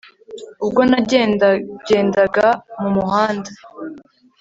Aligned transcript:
ubwo 0.63 0.81
nagendagendaga 0.89 2.47
mu 2.79 2.89
muhanda 2.95 3.51